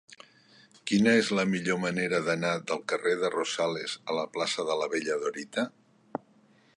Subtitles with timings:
[0.91, 4.89] Quina és la millor manera d'anar del carrer de Rosales a la plaça de la
[4.95, 5.67] Bella Dorita?